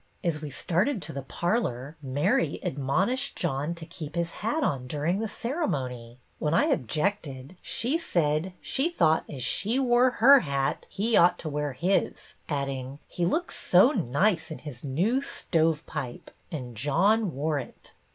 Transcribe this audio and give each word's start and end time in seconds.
As 0.23 0.41
we 0.41 0.49
started 0.49 0.99
to 1.03 1.13
the 1.13 1.21
parlor, 1.21 1.95
Mary 2.01 2.59
admonished 2.63 3.35
John 3.35 3.75
to 3.75 3.85
keep 3.85 4.15
his 4.15 4.31
hat 4.31 4.63
on 4.63 4.87
during 4.87 5.19
the 5.19 5.27
ceremony. 5.27 6.17
264 6.39 6.41
BETTY 6.41 6.41
BAIRD 6.41 6.41
When 6.41 6.53
I 6.55 6.73
objected, 7.45 7.57
she 7.61 7.97
said 7.99 8.53
she 8.61 8.89
thought 8.89 9.25
as 9.29 9.43
she 9.43 9.77
wore 9.77 10.09
her 10.09 10.39
hat 10.39 10.87
he 10.89 11.15
ought 11.15 11.37
to 11.37 11.49
wear 11.49 11.73
his, 11.73 12.33
add 12.49 12.69
ing,' 12.69 12.97
He 13.17 13.27
looks 13.27 13.55
so 13.55 13.91
nice 13.91 14.49
in 14.49 14.57
his 14.57 14.83
new 14.83 15.21
stove 15.21 15.85
pipe;' 15.85 16.31
and 16.51 16.75
John 16.75 17.35
wore 17.35 17.59
it." 17.59 17.93